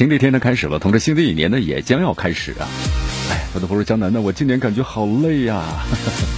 [0.00, 2.66] 新的一天呢开始了，同时新的一年呢也将要开始啊！
[3.30, 5.62] 哎，我的朋友江南呢，我今年感觉好累呀！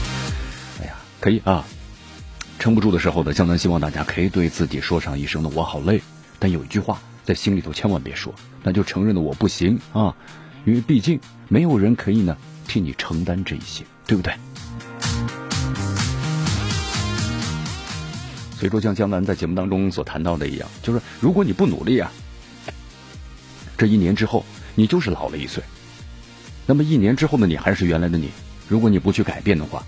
[0.83, 1.65] 哎呀，可以啊，
[2.59, 6.03] 撑不住的时候呢，江南希望大家可以对自己说上一声的“我好累”，
[6.41, 8.35] 但有一句话在心里头千万别说，
[8.65, 10.13] 那就承认的我不行啊！
[10.65, 12.37] 因为毕竟没有人可以呢
[12.67, 14.35] 替你承担这一些，对不对？
[18.59, 22.11] 所以说，像江南在节目当中所谈到的一样，就是如果你不努力啊。
[23.77, 25.63] 这一年之后，你就是老了一岁。
[26.67, 28.31] 那么一年之后的你还是原来的你。
[28.69, 29.85] 如果你不去改变的话，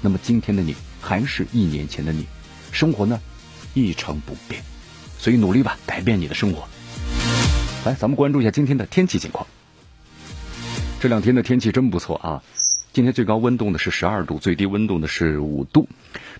[0.00, 2.26] 那么今天的你还是一年前的你。
[2.72, 3.20] 生活呢，
[3.74, 4.62] 一成不变。
[5.18, 6.66] 所以努力吧，改变你的生活。
[7.84, 9.46] 来，咱们关注一下今天的天气情况。
[10.98, 12.42] 这两天的天气真不错啊！
[12.96, 15.86] 今天最高温度呢是十二度，最低温度呢是五度。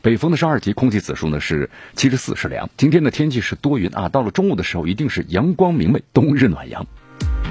[0.00, 2.70] 北风呢是二级，空气指数呢是七十四，是凉。
[2.78, 6.86] 今天的天气是多云啊，到了中午的时候一定是阳光明媚，冬日暖阳。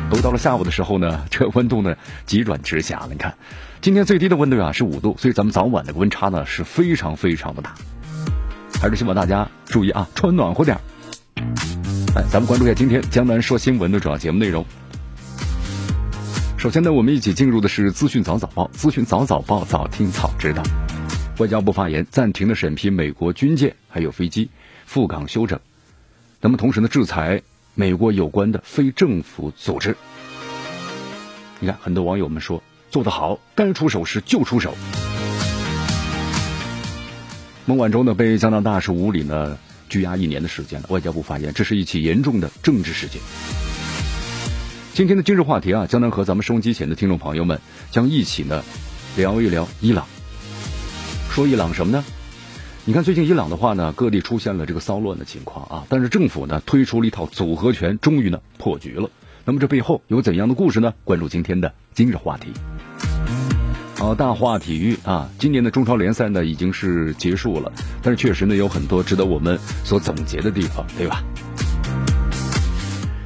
[0.09, 1.95] 都到了下午的时候呢， 这温度呢
[2.25, 3.09] 急转直下了。
[3.11, 3.35] 你看，
[3.79, 7.75] 今天最低的温度啊是五度，所以咱们早晚的温差呢是非常非常的大。
[8.81, 10.79] 还是希望大家注意啊，穿暖和点。
[12.15, 14.65] 哎，咱们关注一下今天江南说新闻的主要节目内容。
[16.65, 20.63] 首先呢，我们一起进入的是资讯早早报，资讯早早报，早听早知道。
[21.37, 24.49] 外交部发言暂停了审批美国军舰还有飞机
[24.87, 25.59] 赴港休整，
[26.41, 27.43] 那么同时呢，制裁
[27.75, 29.95] 美国有关的非政府组织。
[31.59, 34.73] 你看，很多网友们说做得好，该出手时就出手。
[37.67, 43.21] 孟晚舟呢被加拿大是无理呢拘押一年的时间了，外交部发言，这是一起严重的政治事件。
[44.95, 47.59] 今天的今日话题啊，将能和咱们收音机前的听众朋友们
[47.91, 48.63] 将一起呢
[49.17, 50.07] 聊一聊伊朗。
[51.29, 52.01] 说伊朗什么呢？
[52.85, 59.09] 你看最近伊朗的话呢，各地出现了这个骚乱的情况啊，但是政府呢推出了一套组合拳，终于呢破局了。
[59.43, 60.93] 那么这背后有怎样的故事呢？
[61.03, 62.53] 关注今天的今日话题。
[63.97, 67.69] 好，大话体育啊，今年的中超联赛呢已经是结束了，
[68.01, 71.21] 但是确实呢有很多值得我们所总结的地方，对吧？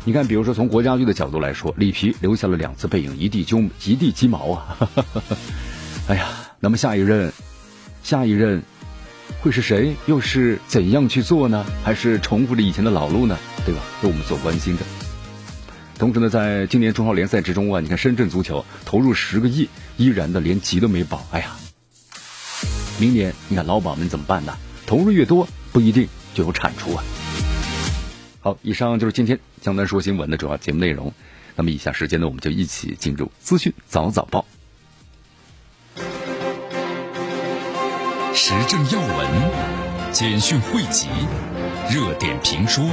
[0.09, 3.55] 你看，比如说从国家队的角度来说，里皮留下了两次背影，一地鸡
[3.85, 4.89] 一地鸡毛啊！
[6.09, 7.31] 哎呀，那么下一任。
[8.01, 8.63] 下一任
[9.41, 9.95] 会是谁？
[10.07, 11.63] 又是怎样去做呢？
[11.83, 13.37] 还是重复着以前的老路呢？
[13.67, 13.81] 对吧？
[14.01, 14.81] 是我们所关心的。
[15.99, 21.23] 同时呢，在今年中超联赛之中啊，你看深圳足球投入十个亿，依然的连级都没保。
[21.29, 21.55] 哎呀，
[22.97, 24.57] 明年你看老板们怎么办呢？
[24.87, 27.03] 投入越多，不一定就有产出啊。
[28.41, 31.13] 好，以上就是今天江南说新闻的主要节目内容。
[31.55, 34.45] 那么以下时间呢，我们就一起进入资讯早早报。
[38.33, 41.09] 时政要闻、简讯汇集、
[41.91, 42.85] 热点评说、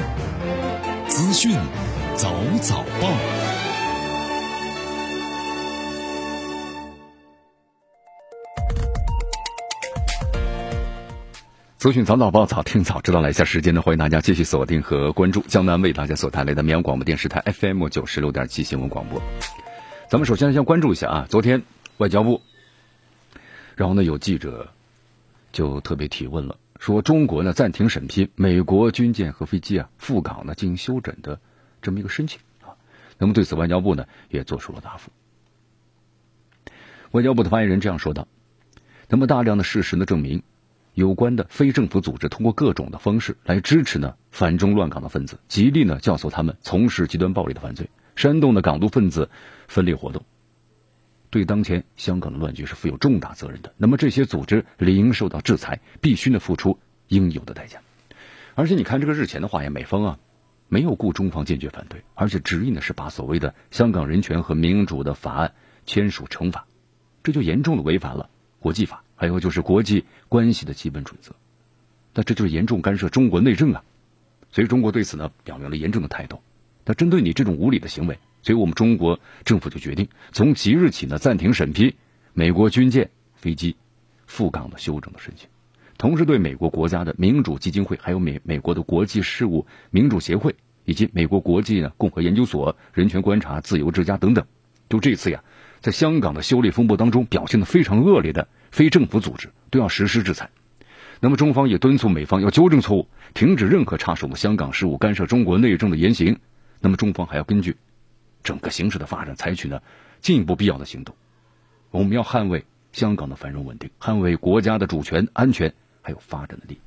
[1.07, 1.53] 资讯
[2.17, 3.46] 早早报。
[11.79, 13.21] 资讯早早报，早听早知道。
[13.21, 19.21] 来一下时间呢，欢迎大家继续锁定和关注江南为大家所带来的绵阳广播电视台 FM 九十六点七新闻广播。
[20.09, 21.65] 咱们首先先关注一下啊，昨天
[21.99, 22.41] 外交部，
[23.75, 24.73] 然后呢有记者。
[25.53, 31.41] 就特别提问了，说中国呢暂停审批美国军舰和飞机啊赴港呢进行休整的
[31.81, 32.77] 这么一个申请啊。
[33.17, 35.11] 那么对此，外交部呢也做出了答复。
[37.13, 38.29] 外交部的发言人这样说道
[39.09, 40.43] ：“那么大量的事实呢证明，
[40.97, 49.28] 有关的非政府组织通过各种的方式来支持呢反中乱港的分子，极力呢教唆他们从事极端暴力的犯罪，煽动的港独分子
[49.69, 50.25] 分裂活动。”
[51.28, 53.75] 对当前香港的乱局是负有重大责任的。
[53.77, 56.78] 那么这些组织理应受到制裁，必须呢付出
[57.09, 57.81] 应有的代价。
[58.54, 60.19] 而且你看这个日前的话呀，美方啊
[60.69, 65.53] 没有顾中方坚决反对，而且执意呢是把所谓的香港人权和民主的法案
[65.84, 66.66] 签署惩罚，
[67.22, 71.34] 这就严重的违反了国际法，还有就是国际关系的基本准则。
[72.15, 73.83] 那这就是严重干涉中国内政啊！
[74.53, 76.41] 所以中国对此呢表明了严正的态度。
[76.84, 78.18] 那针对你这种无理的行为。
[78.42, 81.97] 所以我们中国政府就决定从即日起呢暂停审批
[82.33, 83.74] 美国军舰、飞机
[84.24, 85.48] 赴港的休整的申请。
[85.98, 90.54] 同时对美国国家的民主基金会、还有美美国的国际事务民主协会
[90.84, 94.47] 以及美国国际呢共和研究所、人权观察、自由之家等等，
[94.89, 95.42] 就这次呀，
[95.81, 100.51] 在香港的修例风波当中表现的非常恶劣的非政府组织都要实施制裁。
[101.21, 106.39] 那么中方也敦促美方要纠正错误，停止任何插手的香港事务、干涉中国内政的言行。
[106.81, 107.77] 那么中方还要根据
[108.43, 109.81] 整个形势的发展，采取呢
[110.21, 111.15] 进一步必要的行动。
[111.91, 115.72] 我们要捍卫香港的繁荣稳定，捍卫国家的主权、安全
[116.03, 116.79] 还有发展的利益。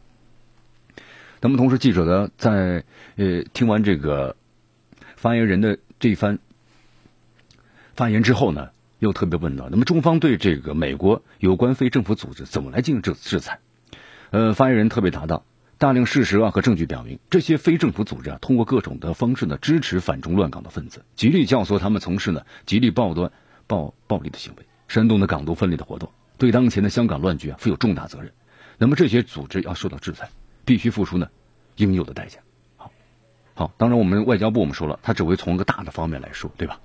[1.42, 2.84] 那么同时，记者呢在
[3.16, 4.36] 呃听完这个
[5.16, 6.38] 发言人的这一番
[7.96, 13.60] 发言之后呢，又特别问到：那么中方对这个美国有关非政府组织怎么来进行制制裁？
[14.30, 15.44] 呃，发言人特别答到，
[15.78, 23.32] 大量事实啊和证据表明，这些非政府组织啊，通过各种的方式呢，支持反中乱港的分子，极力教唆他们从事呢极力暴端、
[23.66, 28.32] 暴暴力的行为，煽动的港独分裂的活动，对当前的香港乱局啊负有重大责任。
[28.78, 30.30] 那么这些组织要受到制裁，
[30.66, 31.30] 必须付出呢
[31.78, 32.40] 应有的代价。
[32.78, 32.92] 好，
[33.56, 36.80] 好，当然我们外交部我们说了，他只会从一个大的方面来说，对吧？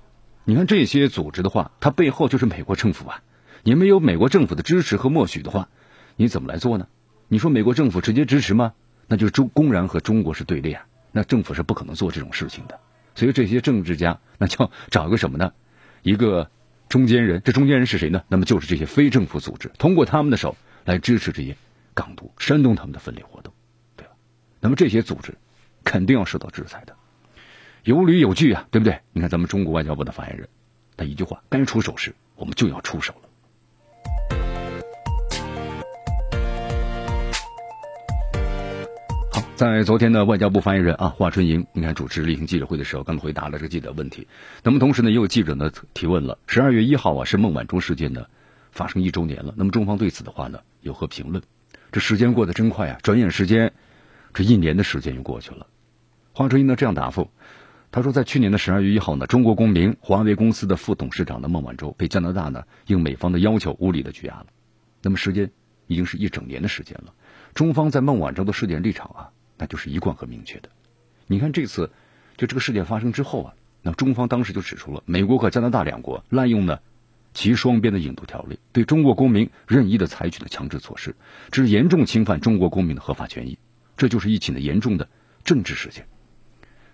[0.45, 3.21] 你看这些组织的话，它背后就是美国政府啊，
[3.63, 5.69] 你没有美国政府的支持和默许的话，
[6.15, 6.87] 你怎么来做呢？
[7.27, 8.73] 你说美国政府直接支持吗？
[9.07, 10.85] 那就是中公然和中国是对立啊！
[11.11, 12.79] 那政府是不可能做这种事情的。
[13.15, 15.51] 所以这些政治家那就找一个什么呢？
[16.03, 16.49] 一个
[16.89, 17.41] 中间人。
[17.43, 18.23] 这中间人是谁呢？
[18.27, 21.57] 那么就是这些非政府组织，通过他们的手来支持这些
[21.95, 23.51] 港独，煽动他们的分裂活动，
[23.95, 24.13] 对吧？
[24.59, 25.33] 那么这些组织
[25.83, 26.95] 肯定要受到制裁的，
[27.85, 29.01] 有理有据啊，对不对？
[29.13, 30.49] 你看咱们中国外交部的发言人，
[30.97, 33.29] 他一句话：该出手时，我们就要出手了。
[39.31, 44.27] 好在昨天的外交部发言人啊华春莹，你看主持例行记者会的时候，刚回答了这个记者问题。
[44.63, 48.25] 那么同时呢，也有记者呢提问了：十二月一号啊，是孟晚舟事件呢
[48.71, 49.53] 发生一周年了。
[49.55, 51.43] 那么中方对此的话呢，有何评论？
[51.91, 53.73] 这时间过得真快啊，转眼时间，
[54.33, 55.67] 这一年的时间就过去了。
[56.33, 57.29] 华春莹呢这样答复：
[57.91, 64.47] 他说，在去年的十二月一号呢，中国公民华为公司的副董事长的孟晚舟被加拿大呢应美方的要求无理的拘押了。
[65.01, 65.51] 那么时间
[65.87, 67.13] 已经是一整年的时间了。
[67.53, 69.29] 中方在孟晚舟的事件立场啊。
[69.57, 70.67] 那就是一贯和明确的。
[71.27, 71.89] 你看这次，
[72.35, 73.53] 就这个事件发生之后啊，
[73.83, 76.79] 那中方当时就指出了美国和加拿大两国滥用呢
[77.33, 81.15] 其双边的引渡条例，对中国公民任意的采取的强制措施，
[81.51, 83.57] 这是严重侵犯中国公民的合法权益，
[83.95, 85.07] 这就是一起的严重的
[85.45, 86.05] 政治事件。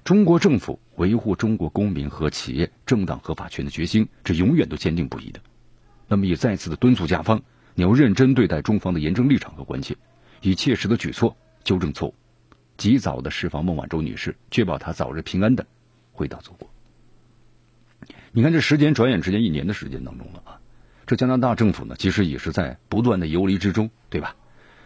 [0.03, 5.39] 中国政府维护中国公民和企业正当合法权的决心，这永远都坚定不移的。
[6.07, 7.41] 那么也再次的敦促甲方，
[7.75, 9.95] 你要认真对待中方的严正立场和关切，
[10.41, 12.15] 以切实的举措纠正错误。
[12.77, 15.67] 及早的释放孟晚舟女士，确保她早日平安的
[16.11, 16.67] 回到祖国。
[18.31, 20.59] 你看，这时间转眼之间一年的时间当中了啊！
[21.05, 24.35] 这加拿大政府呢，其实也是在不断的游离之中，对吧？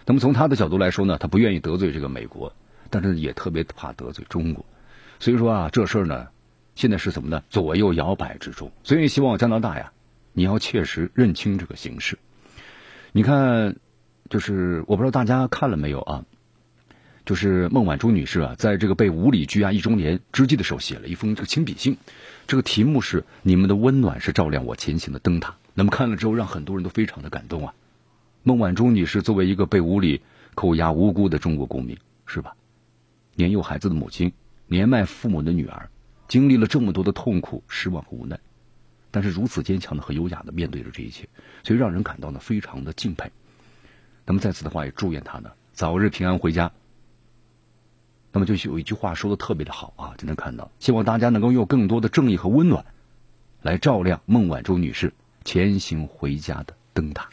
[0.05, 2.53] 那么从他的角度来说呢，他不愿意得罪这个美国，
[2.89, 4.65] 但是也特别怕得罪中国，
[5.19, 6.27] 所以说啊，这事儿呢，
[6.75, 7.43] 现在是什么呢？
[7.49, 8.71] 左右摇摆之中。
[8.83, 9.91] 所以希望加拿大呀，
[10.33, 12.17] 你要切实认清这个形势。
[13.11, 13.75] 你看，
[14.29, 16.25] 就是我不知道大家看了没有啊？
[17.25, 21.97] 就是孟晚舟女士啊，在这个被无理拘押一周年之际的时候，写了一封这个亲笔信，
[22.45, 25.55] 这个题目是“你们的温暖是照亮我前行的灯塔”。
[25.73, 27.73] 那么看了之后，让很多人都非常的感动啊。
[28.43, 30.21] 孟晚舟女士作为一个被无理
[30.53, 31.97] 扣押无辜的中国公民，
[32.27, 32.53] 是吧？
[33.33, 34.31] 年幼孩子的母亲，
[34.67, 35.89] 年迈父母的女儿，
[36.27, 38.39] 经历了这么多的痛苦、失望和无奈，
[39.11, 41.27] 但是如此坚强的和优雅的面对着这一切，
[41.63, 43.31] 所以让人感到呢非常的敬佩。
[44.25, 46.71] 那么在此的话，也祝愿她呢早日平安回家。
[48.31, 52.83] 那么就有一句话说的特别的好啊，就能看到，希望大家能够用更多的正义和温暖，
[53.61, 57.29] 来照亮孟晚舟女士前行回家的灯塔。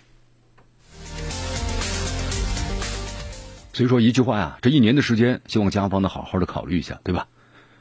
[3.74, 7.26] 所以说一句话呀，这一年的时间，希望家方呢好好的考虑一下，对吧？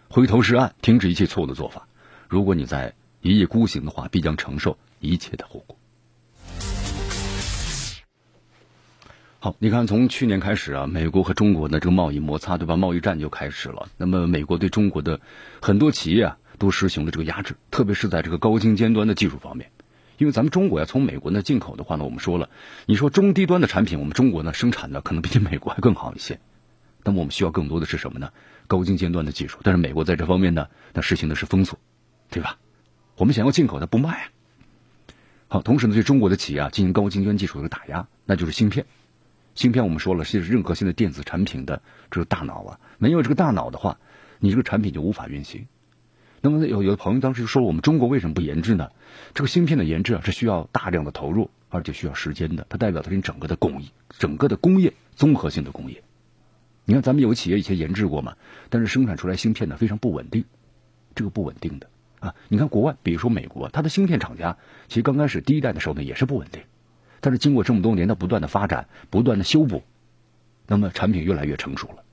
[0.07, 1.85] 回头是岸，停止一切错误的做法。
[2.29, 5.77] 如果你在一意孤行的话，必将承受一切的后果。
[9.39, 12.77] 好，你看，从去年开始啊，美国和中国的这个贸易摩擦，对吧？
[12.77, 13.89] 贸易战就开始了。
[13.97, 15.19] 那么，美国对中国的
[15.61, 19.69] 很多企业啊，都实行了这个压制，特别是在这个高精尖端的技术方面。
[20.21, 22.47] 因为咱们中国呀，从美国呢进口的话呢，我们说了，
[22.85, 26.39] 你说中低端的产品，我们中国呢生产的可能比美国还更好一些。
[27.03, 28.31] 那么，我们需要更多的是什么呢？
[28.67, 29.57] 高精尖端的技术。
[29.63, 31.79] 但是，美国在这方面呢，那实行的是封锁，
[32.29, 32.59] 对吧？
[33.17, 34.29] 我们想要进口，它不卖啊。
[35.47, 38.85] 好，同时呢，对中国的企业啊进行高精尖技术的打压，那就是芯片。
[39.55, 43.97] 芯片我们说了是任何现在电子产品的这个大脑啊，没有这个大脑的话，
[44.37, 45.65] 你这个产品就无法运行。
[46.43, 48.89] 那么有有的朋友当时就说，我们中国为什么不研制呢？
[49.35, 56.03] 这个芯片的研制啊是需要大量的投入，而且需要时间的，它代表的是你整个的工艺，整个的工业综合性的工业。
[56.85, 58.35] 你看，咱们有企业以前研制过嘛，
[58.69, 60.43] 但是生产出来芯片呢非常不稳定，
[61.13, 61.87] 这个不稳定的
[62.19, 62.33] 啊。
[62.49, 64.57] 你看国外，比如说美国，它的芯片厂家
[64.87, 66.63] 其实刚开始第一代的时候呢也是不稳定，
[67.19, 69.83] 但是经过这么多年的不断的发展、不断的修补，
[70.65, 72.03] 那么产品越来越成熟了。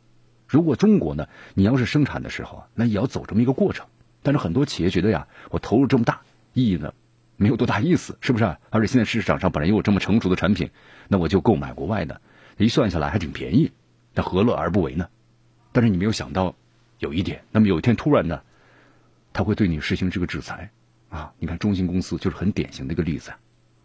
[0.47, 3.87] 如果中国呢，你要是生产的时候，那也要走这么一个过程。
[4.23, 6.21] 但是很多企业觉得呀，我投入这么大，
[6.53, 6.93] 意义呢
[7.37, 8.45] 没有多大意思，是不是？
[8.71, 10.71] 而且现在市场上本来有这么成熟的产品，
[11.07, 12.21] 那我就购买国外的，
[12.57, 13.71] 一算下来还挺便宜。
[14.15, 15.09] 那何乐而不为呢？
[15.71, 16.57] 但是你没有想到
[16.99, 18.43] 有一点，那么有一天突然呢，
[19.33, 20.71] 他会对你实行这个制裁
[21.11, 21.33] 啊！
[21.39, 23.33] 你看中兴公司就是很典型的一个例子，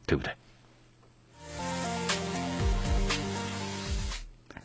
[0.08, 0.34] 对不对？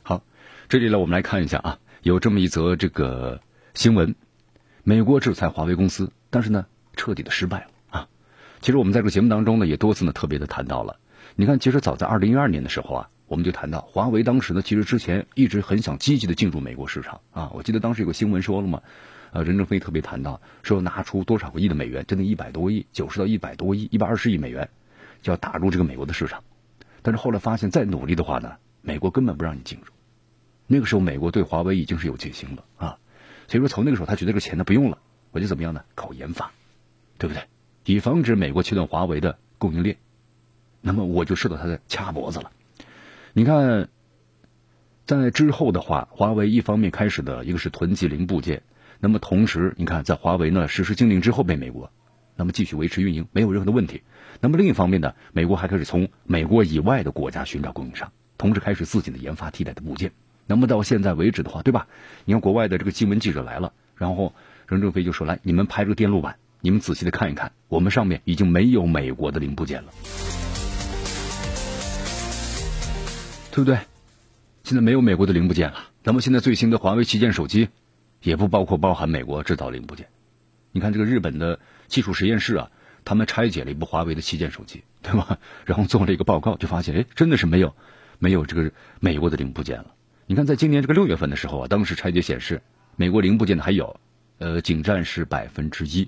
[0.03, 0.23] 好，
[0.69, 3.39] 这里呢，我们来看一下啊，有这么一则这个
[3.75, 4.15] 新闻：
[4.89, 6.65] 美国制裁华为公司，但是呢，
[6.97, 8.09] 彻底的失败了啊！
[8.63, 10.97] 其实我们在这个节目当中呢，也多次呢特别的谈到了。
[11.37, 13.11] 你看，其实早在二零一二年的时候啊。
[13.27, 17.51] 我们就谈到华为当时呢，其实之前一直很想积极的进入美国市场啊。
[17.53, 18.81] 我记得当时有个新闻说了嘛，
[19.31, 24.67] 呃，任正非特别谈到说拿出多少个亿的美元，真的一百多亿，九十到一百多亿，一百二十亿美元，
[25.21, 26.43] 就要打入这个美国的市场。
[27.03, 29.93] 但是后来发现，再努力的话呢，美国根本不让你进入。
[30.67, 32.97] 那个时候，美国对华为已经是有戒心了啊。
[33.49, 34.99] 所以说，从那个时候他觉得这个钱呢不用了，
[35.33, 35.83] 我就怎么样呢？
[35.95, 36.53] 搞研发，
[37.19, 37.43] 对不对？
[37.87, 39.97] 以防止美国切断华为的供应链，
[40.83, 42.53] 那么我就受到他的掐脖子了。
[43.33, 43.89] 你看，
[45.07, 48.63] 在之后的话，华为一方面开始的一个是囤积零部件，
[49.01, 51.91] 那么同时，你看在华为呢实施禁令之后被美国，
[52.37, 54.03] 那么继续维持运营没有任何的问题。
[54.41, 60.13] 那么另一方面呢，美国还开始从美国以外的国家寻找供应商，同时开始自己的研发替代的部件。
[60.49, 61.87] 那么到现在为止的话，对吧？
[62.25, 64.35] 你看国外的这个新闻记者来了，然后
[64.67, 69.93] 任正非就说：“来，你们拍这个电路板，你们仔细的看一看，我们上面已经没有美国的零部件了。”
[73.53, 73.79] 对不对？
[74.65, 75.91] 现在没有美国的零部件了。
[76.03, 77.69] 那么现在最新的华为旗舰手机，
[78.23, 80.07] 也不包括包含美国制造零部件。
[80.73, 82.71] 你看这个日本的技术实验室啊，
[83.05, 85.39] 他们拆解了一部华为的旗舰手机，对吧？
[85.67, 87.75] 然后做了一个报告，就发现，哎，真的是没有
[88.19, 89.95] 没有这个美国的零部件了。
[90.31, 92.61] 你看，在今年这个六月份的时候啊，当时拆解显示，
[92.97, 93.99] 美国零部件的还有，
[94.37, 96.07] 呃，仅占是百分之一。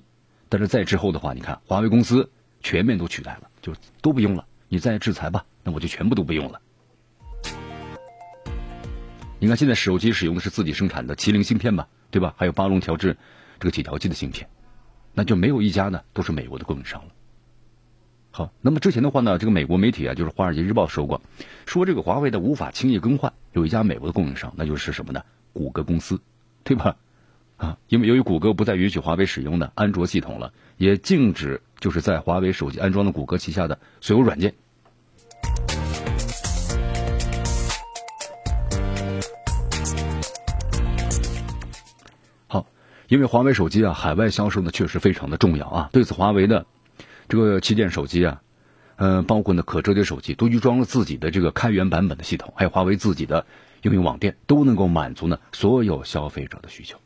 [0.51, 3.73] 但是在之后的话，你看华为公司全面都取代了，就
[4.03, 4.47] 都不用了。
[4.69, 6.61] 你再制裁吧，那我就全部都不用了。
[9.39, 12.35] 你看，现在手机使用的是自己生产的麒麟芯片吧，对吧？
[12.37, 13.17] 还有八龙调制
[13.59, 14.47] 这个几条 G 的芯片，
[15.15, 17.13] 那就没有一家呢都是美国的供应商了。
[18.33, 21.21] 好，那么之前的话呢，这个美国媒体啊，就是《华尔街日报》说过，
[21.67, 25.23] 说这个华为的无法轻易更换，有一家美国的供应商，那就是什么呢？
[25.53, 26.21] 谷歌公司，
[26.63, 26.97] 对吧？
[27.57, 34.55] 啊，因为由于谷歌不再允许华为使用的安卓系统了，也禁止就是在华为手机安装的谷歌旗下的所有软件。
[42.47, 42.65] 好
[43.09, 45.91] 因为华为手机啊，海外销售呢确实非常的重要啊。
[45.93, 46.65] 对此，华为的
[47.31, 48.43] 这个旗舰手机啊，
[48.97, 53.47] 呃，包括呢可折叠手机，都预装了自己的这个开源版本的系统，还有华为自己的
[53.83, 56.99] 应用网店，都能够满足呢所有消费者的需求。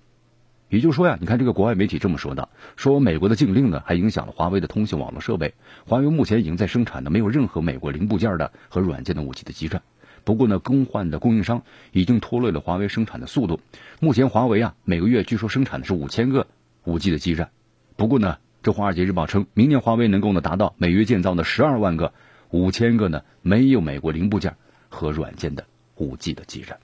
[0.70, 5.52] 也就是说呀，你看这个国外媒体这么说的，说美国的禁令呢还影响了华为的通信网络设备，
[5.86, 9.82] 华为目前已经在生产的没有任何美国零部件的和软件的五 G 的基站。
[10.24, 13.60] 不过呢，更换的供应商已经拖累了华为生产的速度。
[14.00, 16.46] 目前华为啊，每个月据说生产的是五千个
[16.84, 17.50] 五 G 的基站。
[17.96, 22.14] 不过呢，这华尔街日报称，明年华为能够呢达到每月建造的十二万个
[22.48, 24.56] 五千个呢没有美国零部件
[24.88, 25.66] 和软件的
[25.96, 26.78] 五 G 的基站。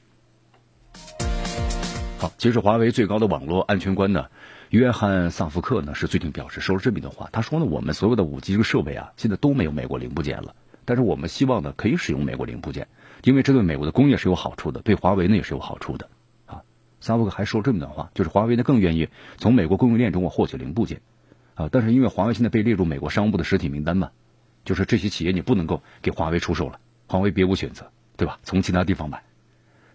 [2.19, 4.27] 好，其实华为最高的网络安全官呢，
[4.69, 12.89] 约翰萨福克呢是最近表示说了这么一段话，他说呢，我们所有的五 G 这个设备啊，现在都没有美国零部件了，但是我们希望呢可以使用美国零部件。
[13.25, 16.11] 因为这对美国的工业是有好处的，对华为呢也是有好处的，
[16.45, 16.61] 啊，
[17.01, 19.09] 萨福克还说这么一段话，就是华为呢更愿意
[19.39, 21.01] 从美国供应链中获取零部件，
[21.61, 24.11] 啊，但是因为华为现在被列入美国商务部的实体名单嘛，
[24.65, 28.39] 就是这些企业你不能够给华为出售了，华为别无选择，对吧？
[28.43, 29.23] 从其他地方买。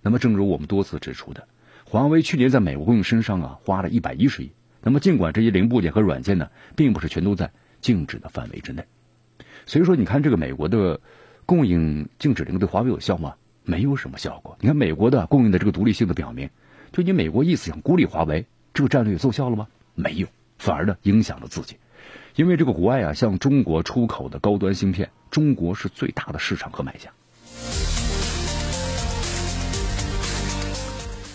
[0.02, 1.48] 那么正如我们多次指出的，
[1.86, 8.86] 华为去年在美国供应身上啊花了一百一十亿，那么尽管这些零部件和软件呢，并不是全都在禁止的范围之内，
[9.66, 11.00] 所以说你看这个美国的。
[11.48, 13.36] 供应禁止令对华为有效吗？
[13.64, 14.58] 没有什么效果。
[14.62, 16.50] 你看美国的供应的这个独立性的表明，
[16.92, 19.68] 就你美国意思想孤立华为，这个战略奏效了吗？
[19.94, 21.78] 没有，反而呢影响了自己。
[22.36, 27.10] 因为这个国外啊向中国出口的高端芯片，中国是最大的市场和买家。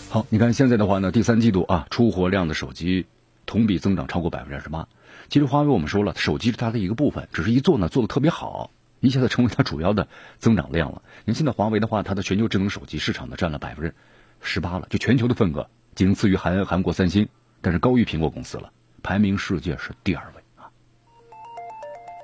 [0.09, 3.05] 好，你看现在的话呢，第三季度啊出货量的手机
[3.45, 4.87] 同比增长超过百分之二十八。
[5.29, 8.69] 其实华为我们说了，手机是它的一个部分，只是一做呢做的特别好。
[8.99, 11.01] 一下子成为它主要的增长量了。
[11.25, 13.95] 你现在华为的话，它的全球智能手机市场呢占了百分之
[14.41, 17.27] 十八了，就全球的份额仅次于韩韩国三星，
[17.61, 18.71] 但是高于苹果公司了，
[19.03, 20.69] 排名世界是第二位啊。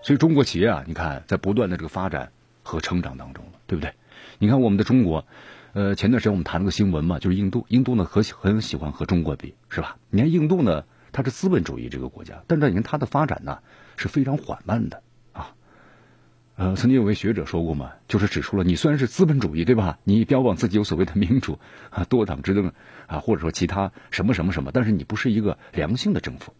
[0.03, 2.31] 所以中国企业啊，你看在不断的这个发展
[2.63, 3.93] 和成长当中了，对不对？
[4.39, 5.25] 你看我们的中国，
[5.73, 9.97] 呃，前段时间我们谈了个新闻嘛，就是印度，印度呢和很喜欢和中国比，是吧？
[10.09, 13.59] 你看印度呢，它是资本主义这个国家，但是你看它的发展呢
[13.95, 15.01] 是非常缓慢的
[15.33, 15.53] 啊。
[16.55, 19.99] 呃，曾经有位学者说过嘛，就是指出了你虽然是资本主义，对吧？
[20.03, 22.71] 你标榜自己有所谓的民主啊、 多党执政
[23.07, 26.53] 啊，或者说其他什么什么什么，但是你不是一个良性的政府，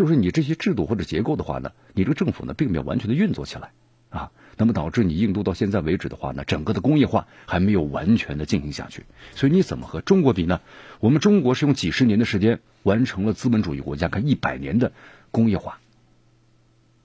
[0.00, 3.70] 就是你这些制度或者结构的话呢，你这个政府呢并没有完全的运作起来
[4.08, 4.30] 啊。
[4.56, 9.04] 那么导致你印度到现在为止的话呢，整个的工业化还没有完全的进行下去，
[9.34, 10.62] 所以你怎么和中国比呢？
[11.00, 14.90] 我们中国是用几十年的时间完成了资本主义国家看一百年的
[15.30, 15.80] 工业化，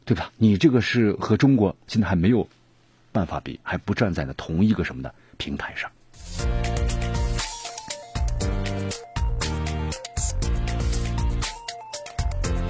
[0.05, 0.31] 对吧？
[0.37, 2.47] 你这个是和中国现在还没有
[3.11, 5.91] 办法比，还不站在呢同一个什么的平台上。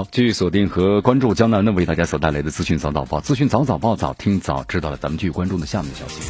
[0.00, 4.96] 好，继续锁定和关注江南呢为大家所带来的资讯早早报，资讯早早报早听早知道了。
[4.96, 6.22] 咱们继续关注的下面的消息。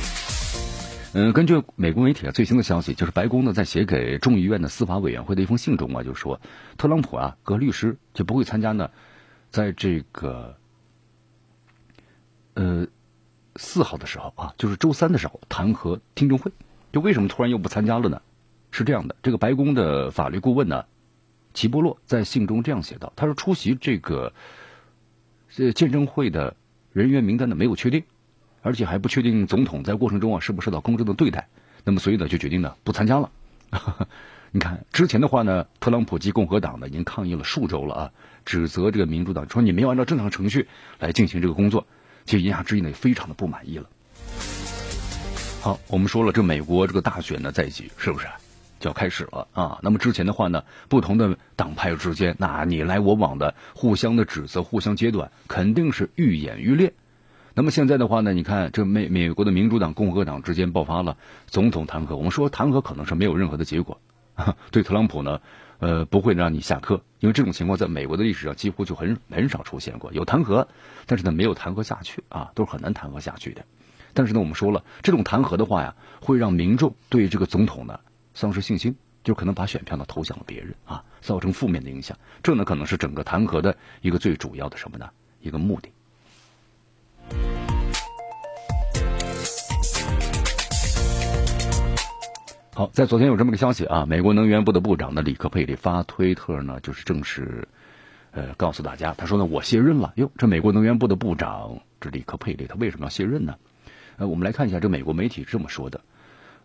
[1.13, 6.41] 嗯，根据美国媒体啊最新的消息，就是白宫呢在写给众议院的司法委员会的一封信中啊，就说
[6.79, 8.91] 特朗普啊和律师就不会参加呢，
[9.51, 10.57] 在这个
[12.55, 12.89] 呃
[13.55, 16.51] 四号的时候啊，就是周三的时候弹劾听证会。
[16.93, 18.21] 就为什么突然又不参加了呢？
[18.73, 20.87] 是这样的，这个白宫的法律顾问呢。
[21.53, 24.33] 齐波洛在信中这样写道：“他说出席这个
[25.49, 26.57] 这见证会的
[26.93, 28.05] 人员名单呢没有确定，
[28.63, 31.49] 而且还不确定总统在过程中啊是不受到公正的对待。
[31.85, 33.31] 那么所以呢就决定呢不参加了。
[34.53, 38.13] 你看之前的话呢，特朗普及共和党呢已经抗议了数周了啊，
[38.45, 41.87] 指责这个民主党说你没有按照正常程序来进行这个工作，
[42.25, 43.89] 其实言下之意呢也非常的不满意了。
[45.63, 48.27] 好，我们说了这美国这个大选呢在即，是不是？”
[48.81, 49.79] 就要开始了啊！
[49.83, 56.95] 那么之前的话呢，不同的党派之间，那你来我往的，互相的指责，互相揭短，肯定是愈演愈烈。
[57.55, 62.17] 那么现在的话呢，你看这美美国的民主党、共和党之间爆发了总统弹劾。
[62.17, 64.01] 我们说弹劾可能是没有任何的结果，
[64.73, 65.41] 对特朗普呢，
[65.79, 70.11] 呃，不会让你下课，因为这种情况在美国的历史上几乎就很很少出现过。
[70.15, 70.67] 有弹劾，
[71.05, 73.67] 但是呢没有弹劾下去啊，都是很难弹劾下去的。
[74.15, 78.01] 但是呢，我们说了，这种弹劾的话呀，会让民众对这个总统呢。
[78.41, 82.17] 丧失信心，就可能把选票呢投向了别人啊，造成负面的影响。
[82.43, 85.11] 这呢可能是整个弹劾的一个最主要的什么呢？
[85.43, 85.91] 一个目的。
[92.73, 97.69] 好，在昨天有这么个消息啊，美国能源部的部长呢，里克佩里发推特呢，就是正式
[98.31, 100.15] 呃告诉大家，他说呢，我卸任了。
[100.17, 103.57] 哟，这美国能源部的部长这里克佩里，他为什么要卸任呢？
[104.17, 106.01] 呃，我们来看一下，这美国媒体是这么说的。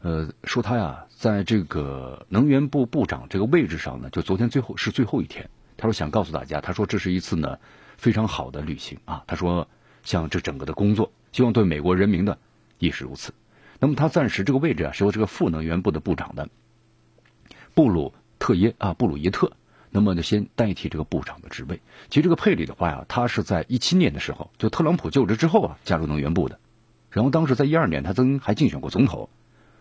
[0.02, 5.50] 呃，说他呀，在这个能源部部长这个位置上呢，就昨天最后是最后一天。
[5.78, 7.58] 他说想告诉大家，他说这是一次呢
[7.98, 9.24] 非常好的旅行啊。
[9.26, 9.68] 他说
[10.04, 12.38] 像这整个的工作，希望对美国人民的
[12.78, 13.34] 亦是如此。
[13.80, 16.48] 那么他暂时这个位置啊，是由这个副能源部的部长的
[17.74, 19.52] 布鲁特耶啊布鲁耶特，
[19.90, 21.82] 那么呢先代替这个部长的职位。
[22.10, 26.60] 其实这个佩里的话呀，他是在一七年的时候，就特朗普就职之后啊，加入能源部的。
[27.10, 29.30] 然后当时在一二年，他曾还竞选过总统。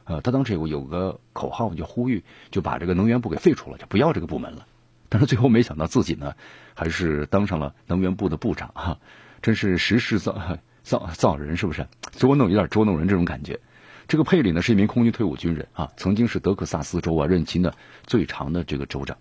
[0.04, 4.66] 呃，他当时有有个口号，就呼吁就把这个能源部给废除了，就不要这个部门了。
[5.08, 6.34] 但是最后没想到自己呢，
[6.74, 8.98] 还是当上了能源部的部长哈，
[9.40, 11.86] 真是时势造造造人，是不是？
[12.12, 13.60] 捉弄有点捉弄人这种感觉。
[14.06, 17.72] 这个佩里呢是一名空军退伍军人啊，曾经是德克萨斯州啊任期呢
[18.04, 19.16] 最长的这个州长。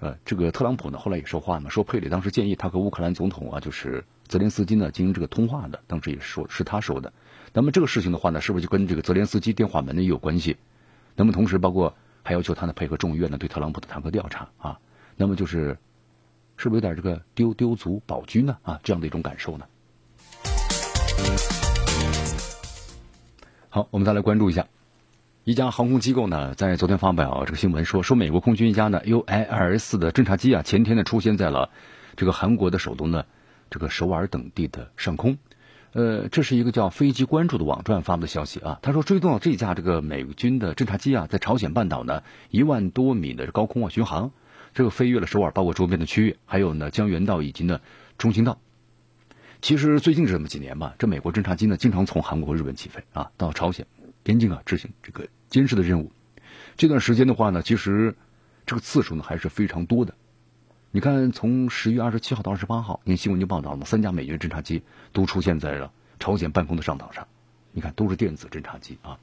[0.00, 7.12] 呃，这个特朗普呢后来也说话嘛，说佩里当时建议他和乌克兰总统啊就是泽连斯基呢进行这个通话的，当时也说是他说的。
[7.54, 10.56] 那么这个事情的话呢，是不是就跟这个泽连斯基电话门呢也有关系？
[11.14, 14.78] 那么同时，包括还要求他呢配合众议院呢对特朗普的弹劾调查啊？
[15.16, 15.76] 那么就是，
[16.56, 18.56] 是不是有点这个丢丢卒保车呢？
[18.62, 19.66] 啊，这样的一种感受呢？
[23.68, 24.66] 好，我们再来关注一下，
[25.44, 31.68] 一家航空机构呢，在昨天发表这个新闻说，说美国空军一家呢 UAS 的侦察机啊，前天呢出现在了
[32.16, 33.26] 这个韩国的首都呢
[33.68, 35.36] 这个首尔等地的上空。
[35.92, 38.78] 呃，这是一个叫飞机关注的网站发布的消息啊。
[38.80, 44.32] 他说，追踪到这架这个美军的侦察机啊，在朝鲜半岛呢一万多米的高空啊巡航，
[44.72, 47.80] 这个飞越了首尔，包括周边的区域，还有呢江原道以及呢
[48.16, 48.58] 中心道。
[49.60, 53.86] 其实最近这么几年吧，这美国侦察机呢经常从韩国日本起飞啊，到朝鲜。
[54.24, 56.12] 边境啊，执行这个监视的任务。
[56.76, 58.14] 这段时间的话呢，其实
[58.64, 60.14] 这个次数呢还是非常多的。
[60.94, 64.82] 你看，从十月二十七号到二十八号，您新闻就报道了，三架美军侦察机
[65.14, 67.26] 都出现在了朝鲜半空的上岛上。
[67.72, 69.18] 你看，都是电子侦察机啊。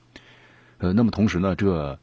[0.79, 1.99] 呃，那么同时呢，这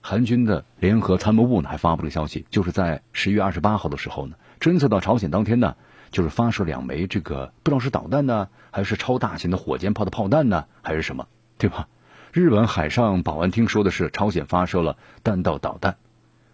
[0.00, 5.76] 韩军的联合参谋部呢还发布了消息，就是在十月二十八号的时候呢，侦测到朝鲜当天呢，
[6.10, 11.28] 就是发射两枚这个不知道是导弹呢，还是超大型的火箭炮的炮弹呢，还是什么？
[11.58, 11.86] 对吧？
[12.32, 15.98] 日本海上保安厅说的是朝鲜发射了弹道导弹，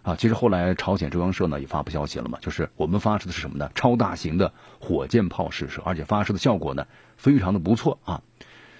[0.03, 3.71] 啊，其实后来朝鲜中央社呢也发布消息了嘛，就是我们发射的是什么呢？
[3.75, 6.87] 超大型的火箭炮试射，而且发射的效果呢
[7.17, 8.23] 非常的不错啊。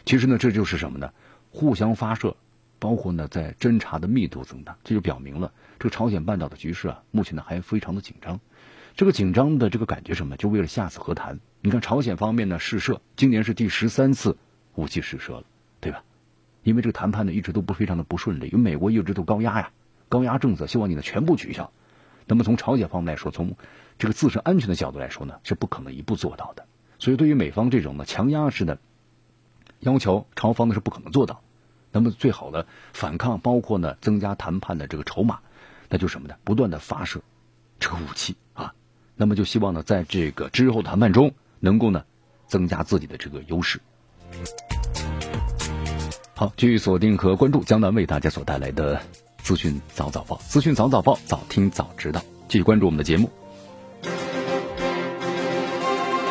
[0.04, 1.12] 其实呢这就是什么呢？
[1.52, 2.36] 互相发射，
[2.80, 8.40] 包括呢在侦察的密度增大，这就表明了这个朝鲜半岛的局势啊，目前呢还非常的紧张。
[8.96, 10.36] 这个紧张的这个感觉什么？
[10.38, 11.40] 就为了下次和谈。
[11.62, 14.38] 你看朝鲜方面呢试射，今年是第十三次
[14.76, 15.44] 武器试射了，
[15.80, 16.04] 对吧？
[16.64, 19.72] 因为这个谈判呢一直都不非常的不顺利，因为美国一直都高压呀，
[20.12, 21.72] 高压政策，希望你呢全部取消。
[22.28, 23.56] 那么从朝鲜方面来说，从
[23.98, 26.66] 这个自身安全的角度来说呢，是不可能一步做到的。
[27.00, 28.78] 所以对于美方这种呢强压式的
[29.80, 31.42] 要求，朝方呢是不可能做到。
[31.94, 35.40] 那么最好的反抗，包括呢增加谈判的这个筹码，
[35.88, 36.36] 那就是什么呢？
[36.44, 37.22] 不断的发射
[37.80, 38.74] 这个武器啊。
[39.16, 42.04] 那么就希望呢在这个之后谈判中，能够呢
[42.48, 43.80] 增加自己的这个优势。
[46.36, 49.02] 好，继续锁定和关注江南为大家所带来的
[49.44, 52.22] 资讯早早报，资讯早早报，早听早知道。
[52.48, 53.30] 继续关注我们的节目，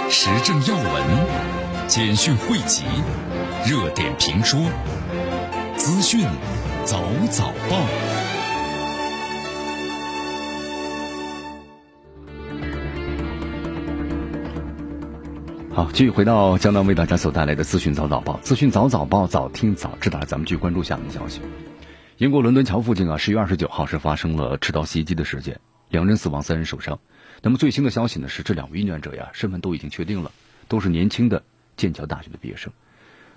[0.08, 2.84] 时政要闻、简讯汇集、
[3.66, 4.60] 热点评说、
[5.76, 6.24] 资讯
[6.84, 7.76] 早早报。
[15.72, 20.20] 好，继续回到江南为大家所带来的资讯早早报，资讯早早报，早听早知道。
[20.26, 21.40] 咱们继续关注下面的消息：
[22.20, 27.00] 英国伦敦桥附近啊，十月二十九号是发生了持刀袭击的事件，两人死亡，三人受伤。
[27.40, 30.30] 那么最新的消息呢是，这两位遇难者呀，身份都已经确定了，
[30.68, 31.42] 都是年轻的
[31.78, 32.70] 剑桥大学的毕业生。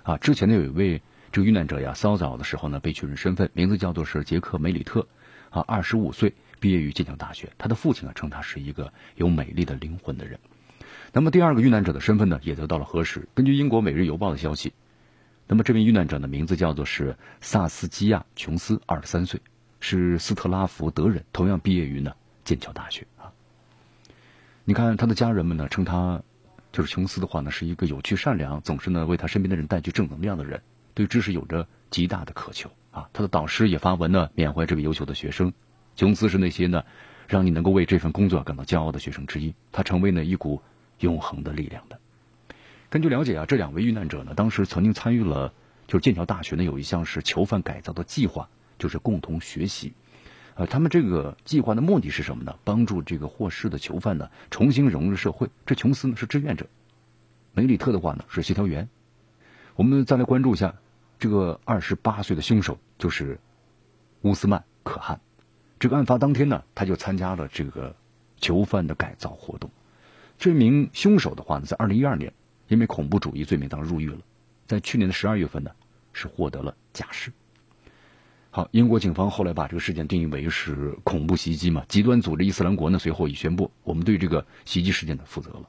[0.02, 1.00] 啊，之前呢有一位
[1.32, 5.08] 这个遇难者呀，稍早的时候呢被确认身份，名字叫做是杰克梅里特，
[5.48, 7.50] 啊，二十五岁，毕业于剑桥大学。
[7.56, 10.38] 他的父亲啊称他是一个有美丽的灵魂的人。
[11.10, 13.26] 那么第二个遇难者的身份呢，也得到了核实。
[13.32, 14.74] 根据英国《每日邮报》的消息，
[15.54, 19.40] 那么这名遇难者的名字叫做是萨斯基亚·琼斯，二十三岁，
[19.78, 22.12] 是斯特拉福德人，同样毕业于呢
[22.42, 23.30] 剑桥大学啊。
[24.64, 26.20] 你看他的家人们呢，称他
[26.72, 30.60] 就是琼斯的话呢，是一个有趣、善良，总是呢为他身边的人带去正能量的人，
[30.92, 33.08] 对知识有着极大的渴求啊。
[33.12, 35.52] 他的导师也发文呢缅怀这位优秀的学生。
[35.94, 36.82] 琼斯是那些呢
[37.28, 39.54] 让你能够为这份工作感到骄傲的学生之一。
[39.70, 40.60] 他成为呢一股。
[41.00, 41.98] 永恒的力量的。
[42.94, 45.52] 根据了解啊，这两位遇难者呢，当时曾经参与了，
[45.88, 49.92] 就是剑桥大学呢有一项是囚犯改造的计划，就是共同学习。
[50.54, 52.54] 呃，他们这个计划的目的是什么呢？
[52.62, 55.50] 帮助这个获释的囚犯呢重新融入社会。
[55.66, 56.68] 这琼斯呢是志愿者，
[57.52, 58.88] 梅里特的话呢是协调员。
[59.74, 60.76] 我们再来关注一下
[61.18, 63.40] 这个二十八岁的凶手，就是
[64.20, 65.20] 乌斯曼可汗。
[65.80, 67.96] 这个案发当天呢，他就参加了这个
[68.40, 69.68] 囚犯的改造活动。
[70.38, 72.32] 这名凶手的话呢，在二零一二年
[72.68, 74.18] 因为恐怖主义罪名当中入狱了，
[74.66, 75.70] 在去年的十二月份呢，
[76.12, 77.32] 是获得了假释。
[78.50, 85.68] 好，英国警方后来把这个事件定义为是恐怖袭击嘛，极端组织伊斯兰国呢随后已宣布我们对这个袭击事件呢负责了。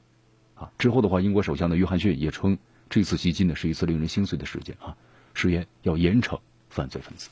[0.54, 2.56] 啊，之后的话，英国首相的约翰逊也称
[2.88, 4.96] 这次袭击呢是一次令人心碎的事件啊，
[5.34, 7.28] 誓言要严惩犯罪分子。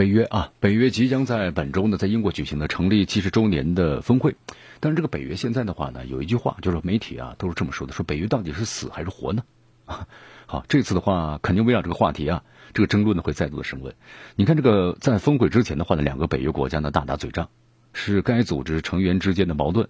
[0.00, 4.34] 北约啊，北约即将在本周呢，在英国举行的成立七十周年的峰会。
[4.80, 9.44] 但是这个北约现在的话呢，有一句话就是媒体啊都是这么说的：说北约到底是死还是活呢？
[9.84, 10.08] 啊
[10.48, 13.94] 好，这次的话肯定围绕这个话题啊，这个争论呢会再度的升温。
[14.36, 17.50] 你看这个在峰会之前的话呢，两个北约国家呢大打嘴仗，
[17.92, 19.86] 是该组织成员之间的矛盾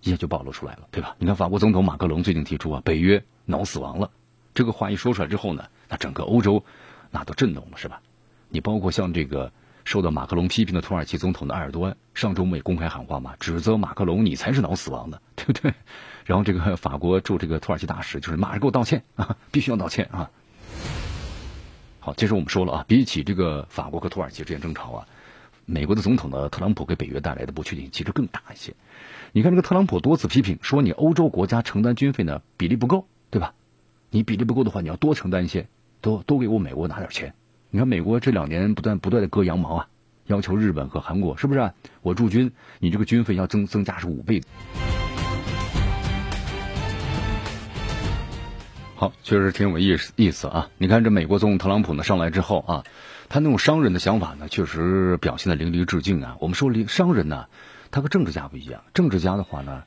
[0.00, 1.14] 也就暴露出来了，对吧？
[1.18, 4.10] 你看法国总统马克龙最近提出啊，北约脑死亡了，
[4.54, 6.64] 这个话一说出来之后呢，那整个欧洲
[7.10, 8.00] 那都震动了，是吧？
[8.52, 9.50] 你包括像这个
[9.82, 15.72] 受到马克龙批评的土耳其总统的埃尔多安，上周末也公开喊话嘛，指责马克龙你才是脑死亡的，对不对？
[16.26, 20.30] 然后这个法国驻这个土耳其大使就是马上给我道歉啊，必须要道歉啊。
[21.98, 25.06] 好，其实我们说了啊，比起这个法国和土耳其之间争吵啊，
[25.64, 28.74] 美国的总统呢特朗普给北约带来的不确定其实更大一些。
[29.32, 33.54] 你看这个特朗普多次批评说，你欧洲国家承担军费呢比例不够，对吧？
[34.10, 35.66] 你比例不够的话，你要多承担一些，
[36.02, 37.34] 多多给我美国拿点钱。
[37.74, 39.88] 你看美国这两年不断不断的割羊毛啊，
[40.26, 41.72] 要求日本和韩国是不是？
[42.02, 44.42] 我驻军，你这个军费要增增加是五倍。
[48.94, 50.68] 好，确实挺有意思意思啊！
[50.76, 52.84] 你看这美国总统特朗普呢上来之后啊，
[53.30, 56.36] 他那种商人的想法呢，确实表现的淋漓致敬啊。
[56.40, 57.46] 我们说，商人呢，
[57.90, 58.82] 他和政治家不一样。
[58.92, 59.84] 政治家的话呢，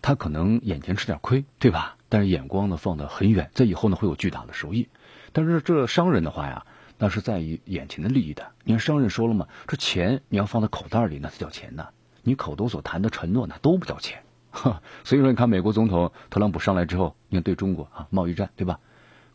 [0.00, 1.96] 他可能眼前吃点亏，对吧？
[2.08, 4.88] 但是眼光呢放得很远，在以后呢会有巨大的收益。
[5.32, 6.64] 但是这商人的话呀，
[6.98, 8.46] 那是在于眼前的利益的。
[8.64, 11.86] 你看商人说了嘛，这钱你要放在口袋里，那才叫钱呢。
[12.22, 14.22] 你口头所谈的承诺，那都不叫钱。
[15.04, 18.80] 所以说，你看美国总统特朗普上来之后，你看对中国啊贸易战对吧？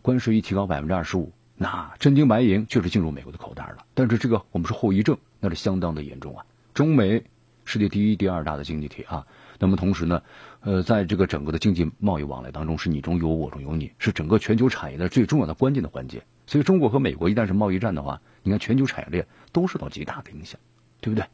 [0.01, 3.85] 关税一提高百分之二十五，那真金白银确实进入美国的口袋了。
[3.93, 6.43] 但是这个我们说后遗症，那是相当的严重啊。
[6.73, 7.23] 中美
[7.65, 9.27] 世界第一、第二大的经济体啊，
[9.59, 10.23] 那么同时呢，
[10.61, 16.23] 呃，在这个整个的经济贸易往来当中，是你中有我，我中有你，是整个全球产业的最重要的关键的环节。
[16.45, 20.59] 所以中国和美国一旦是贸易战的话，你看全球产业链都受到极大的影响，
[20.99, 21.25] 对不对？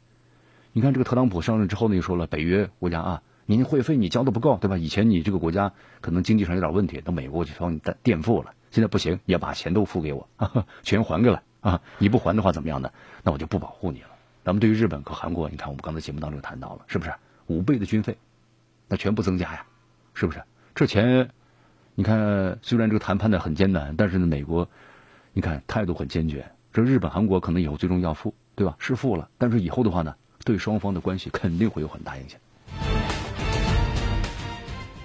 [0.73, 3.21] 你看这个特朗普上任之后呢，又说了北约国家啊。
[3.49, 4.77] 您会费你交的不够，对吧？
[4.77, 8.51] 以前你这个国家可能经济上有点问题，那美国就帮你垫垫付了。
[8.71, 10.27] 现在不行，你要把钱都付给我，
[10.83, 11.81] 钱还给来啊！
[11.97, 12.91] 你不还的话怎么样呢？
[13.23, 14.09] 那我就不保护你了。
[14.43, 17.13] 咱们对于日本和韩国，你看我们刚才节目当中谈到了，是不是
[17.45, 18.17] 五倍的军费？
[18.87, 19.65] 那全部增加呀，
[20.13, 20.41] 是不是？
[20.75, 21.29] 这钱，
[21.95, 24.69] 你看虽然这个谈判的很艰难，但是呢，美国
[25.33, 26.51] 你看态度很坚决。
[26.71, 28.75] 这日本、韩国可能以后最终要付，对吧？
[28.77, 32.39] 是付了，但是以后的话呢，对双方的关系肯定会有很大影响。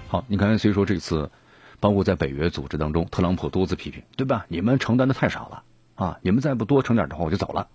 [0.07, 1.31] 好，你看，所以说这次，
[1.79, 4.45] 包括在北约组织当中，特朗普多次批评，对吧？
[4.47, 5.63] 你们承担的太少了
[5.95, 6.19] 啊！
[6.21, 7.67] 你们再不多承点的话，我就走了。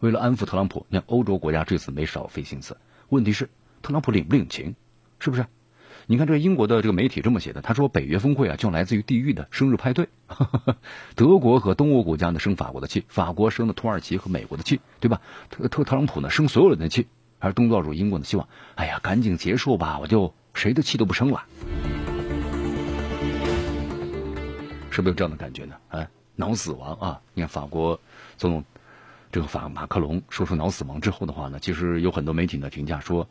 [0.00, 2.76] 为了安抚特朗普，你看欧洲国家这次没少费心思。
[3.08, 3.48] 问题是，
[3.80, 4.76] 特朗普领不领情？
[5.18, 5.46] 是不是？
[6.06, 10.08] 你看这英国的这个媒体这么写的，他说北约峰会啊，就来自于地狱的生日派对。
[11.16, 15.20] 德国和东欧国家呢生法国的气，法国生的土耳其和美国的气，对吧？
[15.50, 17.06] 特特特朗普呢生所有人的气，
[17.38, 20.34] 而东道主英国呢希望，哎呀，赶紧结束吧，我就。
[20.56, 21.44] 谁的气都不生了，
[24.90, 25.76] 是不是有这样的感觉呢？
[25.88, 27.20] 啊，脑死亡啊！
[27.34, 28.00] 你看法国
[28.38, 28.64] 总统
[29.30, 33.28] 这个法马克龙说出脑死亡之后的话呢，其实有很多媒体呢评价说，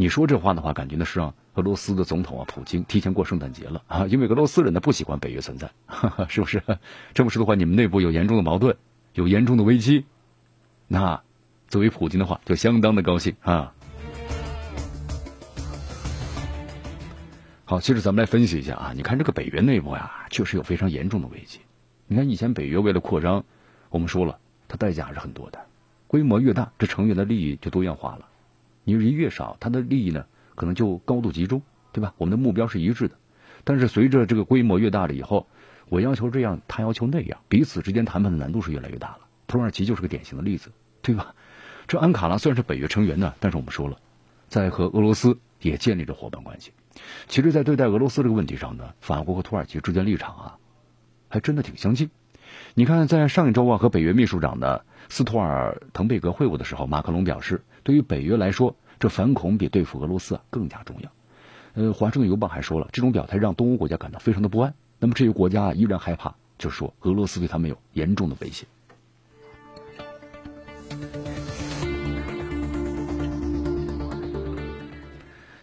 [0.00, 5.72] 你说这话的话，感觉呢是让俄罗斯的总统啊普京提前过圣诞节了啊，因为俄罗斯人呢不喜欢北约存在，
[6.30, 6.62] 是不是？
[7.14, 8.76] 这么说的话，你们内部有严重的矛盾，
[9.14, 10.04] 有严重的危机，
[10.86, 11.20] 那
[11.66, 13.74] 作为普京的话就相当的高兴啊。
[17.64, 21.58] 好，其实咱们来分析一下啊，你看这个北约内部呀，确实有非常严重的危机。
[22.06, 23.44] 你看以前北约为了扩张，
[23.90, 25.58] 我们说了，它代价还是很多的。
[26.06, 28.27] 规模越大，这成员的利益就多样化了。
[28.88, 30.24] 你人越少，他的利益呢
[30.54, 31.60] 可能就高度集中，
[31.92, 32.14] 对吧？
[32.16, 33.16] 我们的目标是一致的。
[33.62, 35.46] 但是随着这个规模越大了以后，
[35.90, 39.18] 我要求这样，他要求那样，彼此之间谈判的难度是越来越大了。
[39.46, 40.72] 土耳其就是个典型的例子，
[41.02, 41.34] 对吧？
[41.86, 43.98] 这安卡拉虽然是北约成员呢，但是我们说了，
[44.48, 46.72] 在和俄罗斯也建立着伙伴关系。
[47.26, 50.58] 其实，在对待俄罗斯这个问题上呢，法国和土耳其之间立场啊，
[51.28, 52.08] 还真的挺相近。
[52.74, 61.10] 你看，在上一周啊，和北约秘书长的斯托尔滕贝格会晤的时候，马克龙表示，对于北约来说，这反恐比对付俄罗斯啊更加重要。
[61.74, 64.74] 呃，华盛顿邮报还说了，这种表态让东欧国家感到非常的不安。
[64.98, 68.66] 那么这些国家啊依然害怕，就是说俄罗斯对他们有严重的威胁。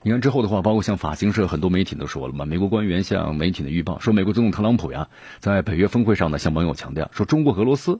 [0.06, 8.00] 你看之后的话，包括像法新社很多媒体都说了嘛，美国官员向媒体的预报说，美国总统特朗普呀，在北约峰会上呢，向盟友强调说，中国、俄罗斯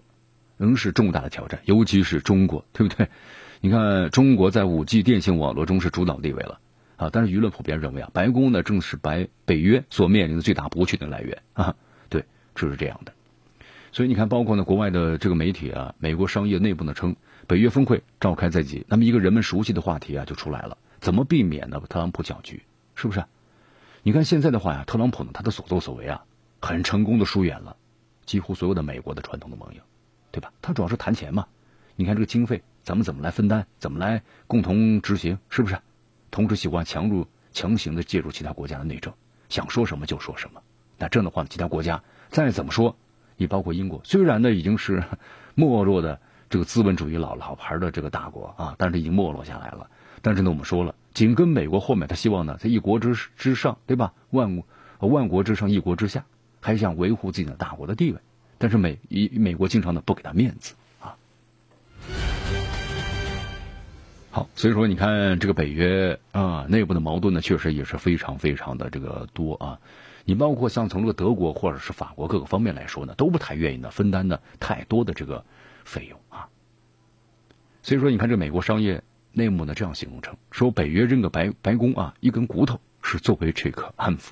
[0.56, 3.10] 仍是重大的挑战，尤其是中国，对不对？
[3.60, 6.60] 你看，中国在五 G 电信网络中是主导地位了
[6.98, 11.76] 啊，但是舆论普遍认为啊，白宫呢正是白北约所面临的最大不确定来源啊，
[12.10, 13.14] 对，就是这样的。
[13.92, 17.16] 所以你看，包括呢国外的这个媒体啊，美国商业内部呢称，
[17.48, 20.78] 北约峰会召开在即，那么一个人们熟悉的话题啊就出来了。
[21.06, 21.80] 怎么避免呢？
[21.88, 22.64] 特朗普搅局，
[22.96, 23.24] 是不是？
[24.02, 26.26] 你看现在的话呀，特朗普呢，他的所作所为啊，
[26.60, 27.78] 很成功的疏远了
[28.26, 29.84] 几乎所有的美国的传统的盟友，
[30.32, 30.52] 对吧？
[30.64, 31.46] 他主要是谈钱嘛。
[31.96, 33.68] 你看这个经费，咱们怎么来分担？
[33.78, 35.38] 怎么来共同执行？
[35.48, 35.78] 是不是？
[36.32, 39.14] 同时喜欢强入、强行的介入其他国家的内政，
[39.48, 40.64] 想说什么就说什么。
[40.98, 42.96] 那这样的话，其他国家再怎么说，
[43.38, 45.04] 你包括英国，虽然呢已经是
[45.54, 46.20] 没落的。
[46.48, 49.90] 这个资本主义老老牌的这个大国啊，但是已经没落下来了。
[50.26, 54.12] 但是呢，我们说了，紧跟美国后面，他希望呢在一国之之上，对吧？
[54.32, 54.64] 万
[54.98, 56.26] 万国之上，一国之下，
[56.60, 58.18] 还想维护自己的大国的地位。
[58.58, 61.16] 但是美一美国经常的不给他面子啊。
[64.32, 69.80] 好，所以说你看这个北约啊内部的矛盾呢，确实也是非常非常的这个多啊。
[70.24, 75.46] 你包括像从这个德国或者是法国各个方面来说呢，都不太愿意呢分担的太多的这个
[75.84, 76.50] 费用啊。
[77.84, 79.04] 所以说，你看这美国商业
[79.36, 84.30] 内幕呢这样形容称，说北约扔个白白宫啊一根骨头是作为这个安抚。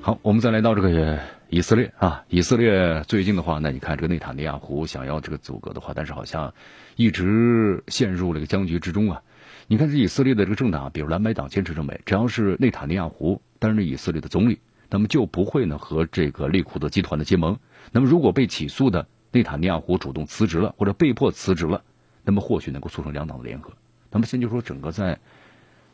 [0.00, 1.18] 好，我们再来到这个
[1.48, 6.52] 以色列啊，以色列最近的话呢，你看这个内塔尼亚胡想要这个阻隔的话，但是好像
[6.96, 9.22] 一直陷入了一个僵局之中啊。
[9.68, 14.58] 你看这以色列的这个政党，比如蓝白党坚持认为，只要是内塔尼亚胡担任以色列的总理，
[14.94, 17.58] 那么就不会呢和这个利库德集团的结盟。
[17.90, 21.82] 那么如果被起诉的内塔尼亚胡主动辞职了，或者被迫辞职了，
[22.22, 23.72] 那么或许能够促成两党的联合。
[24.12, 25.18] 那么现在就说整个在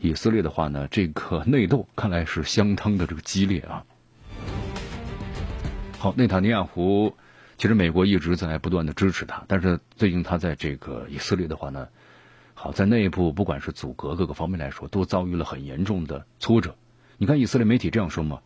[0.00, 3.86] 以色列的话呢，这个内斗看来是相当的这个激烈啊。
[5.98, 7.16] 好，内塔尼亚胡，
[7.56, 11.88] 其实美国一直在不断的支持他，但是最近他在这个以色列的话呢，
[12.52, 16.76] 好在内部不管是阻隔各个方面来说，都遭遇了很严重的挫折。
[17.16, 18.40] 你看以色列媒体这样说嘛？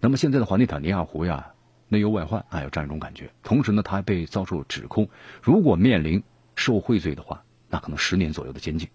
[0.00, 1.52] 那么现在的话，内塔尼亚胡呀，
[1.88, 3.30] 内忧外患，啊，有这样一种感觉。
[3.42, 5.08] 同时呢，他还被遭受指控，
[5.42, 6.22] 如果面临
[6.56, 8.88] 受贿罪的话，那可能十年左右的监禁。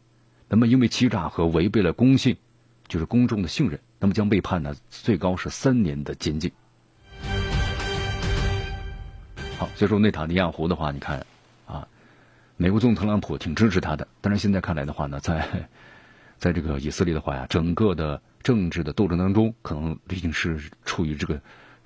[0.48, 2.36] 那么因为欺诈和违背了公信，
[2.88, 6.52] 就是公众的信任，那么将被判呢最高是三年的监禁。
[9.58, 11.24] 好，所以说内塔尼亚胡的话，你看，
[11.68, 11.88] 啊，
[12.58, 15.70] 美国总统特朗普挺支持他的，但是现在看来的话呢，在，
[16.38, 21.39] 在这个以色列的话呀，整个的政治的斗争当中，可能已经是处于这个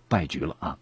[0.07, 0.77] 败局了啊。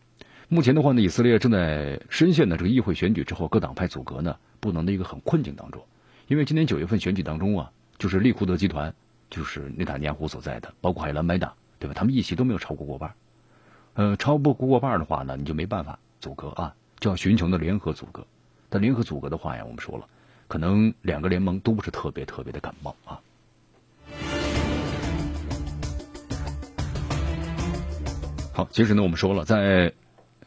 [0.50, 5.84] 目前的话呢，以色列正在深陷的这个议会选举之后，各党派阻隔呢，不能的一个很困境当中。
[6.28, 8.94] 因为今年九月份选举当中啊，就是利库德集团，
[9.30, 11.94] 就是内塔尼亚胡所在的，包括还有蓝白党，对吧？
[11.94, 13.14] 他们一起都没有超过过半，
[13.96, 16.00] 呃，超不过半的话呢，你就没办法。
[16.20, 18.26] 阻隔啊，就要寻求的联合阻隔，
[18.70, 20.08] 但联合阻隔的话呀，我们说了，
[20.48, 23.20] 可能两个联盟都不是特别特别的感冒啊。
[28.58, 29.94] 好，其实呢，我们说了，在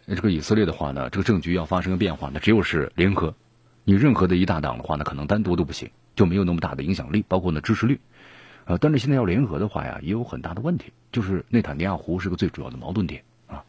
[0.08, 3.36] 这个以色列的话呢，这个政局要发生变化呢，只有是联合。
[3.84, 8.00] 你任何的一大党的话呢，可能单独都不行，就没有那么大的影响力，包括呢支持率。
[8.64, 13.62] 呃，但是现在要联合的话呀，也有很大的问题，就是内塔尼亚胡是个最主要的矛盾点啊。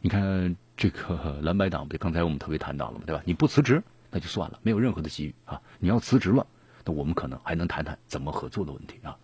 [0.00, 0.56] 你看。
[0.76, 3.22] 这个 蓝白党，不刚才我们特别谈到了嘛，对吧？
[3.24, 5.60] 你不辞职，那就算了，没有任何的机遇啊。
[5.80, 6.46] 你要辞职了，
[6.92, 9.16] 我们可能还能谈谈怎么合作的问题啊。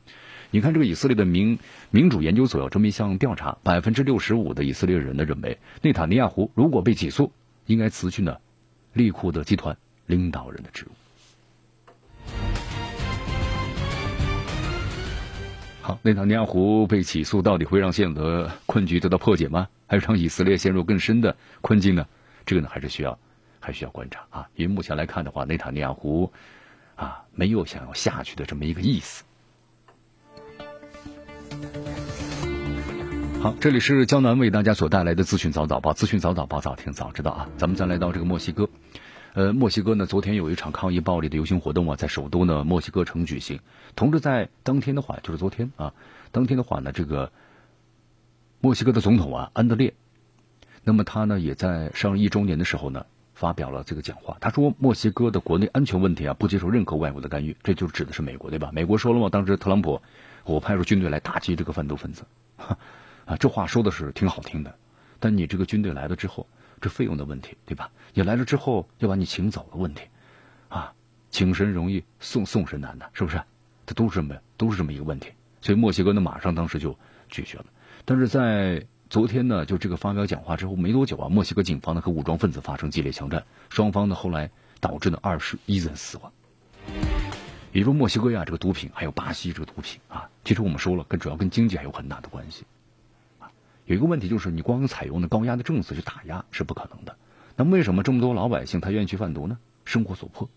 [0.50, 1.58] 你看，这个以色列的民
[1.90, 7.32] 民主研究所有这么一项调查，百分之六十五的以色列人呢认为，内塔尼亚胡如果被起诉，
[7.66, 8.36] 应该辞去呢
[8.92, 10.90] 利库德集团领导人的职务。
[15.82, 19.68] 好，内塔尼亚胡被起诉，到底会让现有的困局得到破解吗？
[19.86, 22.06] 还是让以色列陷入更深的困境呢？
[22.46, 23.18] 这个呢，还是需要，
[23.60, 24.48] 还需要观察啊。
[24.54, 26.32] 因为目前来看的话，内塔尼亚胡
[26.96, 29.24] 啊，没有想要下去的这么一个意思。
[33.40, 37.48] 好，这里是江南为大家所带来的资讯早早报，资讯早早报，早听早知道啊。
[37.58, 38.68] 咱们再来到这个墨西哥。
[39.34, 43.60] 呃，墨西哥呢，昨天有一场抗议暴力的游行活动啊，在首都呢墨西哥城举行。
[43.96, 45.92] 同时在当天的话，就是昨天啊，
[46.30, 47.32] 当天的话呢，这个
[48.60, 49.92] 墨西哥的总统啊安德烈，
[50.84, 53.04] 那么他呢也在上一周年的时候呢
[53.34, 54.36] 发表了这个讲话。
[54.40, 58.70] 他说，墨西哥的国内安全问题啊，不接受任何外国的干预，这就指的是美国对吧？
[58.72, 60.00] 美国说了嘛，当时特朗普，
[60.44, 62.24] 我派出军队来打击这个贩毒分子，
[62.56, 64.74] 啊， 这话说的是挺好听的，
[65.20, 66.46] 但你这个军队来了之后。
[66.80, 67.90] 这费用的问题，对吧？
[68.12, 70.02] 你来了之后要把你请走的问题，
[70.68, 70.92] 啊，
[71.30, 73.40] 请神容易送送神难的，是不是？
[73.86, 75.30] 它都是这么都是这么一个问题。
[75.62, 76.94] 所以墨西哥呢，马上当时就
[77.30, 77.64] 拒绝了。
[78.04, 86.32] 但是在昨天呢，就这个发表讲话之后没多久啊，墨西哥警方呢和武装分子发生激烈枪战，双方呢后来导致了二十一人死亡。
[87.70, 92.64] 比如墨西哥呀，这个毒品还有巴西这个毒品啊，其实我们说了，跟主要跟经济还有很大的关系。
[93.86, 97.16] 有一个问题就是，你光采用的高压的政策去打压是不可能的。
[97.56, 99.58] 那为什么这么多老百姓他愿意去贩毒呢？
[99.84, 100.48] 生活所迫。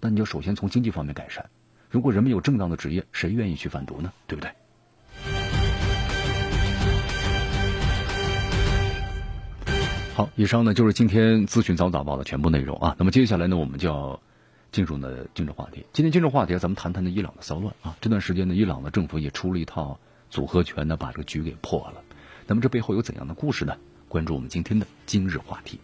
[0.00, 1.48] 那你就首先从经济方面改善。
[1.88, 4.12] 如果人们有正当的职业，谁愿意去贩毒呢？
[4.26, 4.52] 对不对？
[10.16, 12.96] 好，以上呢就是今天资讯早早报的全部内容啊。
[12.98, 14.18] 那么接下来呢，我们就要
[14.72, 15.84] 进入呢今日话题。
[15.92, 17.94] 今天今日话题，咱们谈谈的伊朗的骚乱啊。
[18.00, 19.98] 这段时间呢，伊朗的政府也出了一套。
[20.30, 22.00] 组合拳呢，把这个局给破了。
[22.46, 23.76] 那么这背后有怎样的故事呢？
[24.08, 25.78] 关注我们今天的今日话题。